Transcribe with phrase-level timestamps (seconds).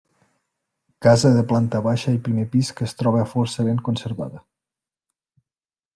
[1.05, 4.45] Casa de planta baixa i primer pis que es troba força ben conservada.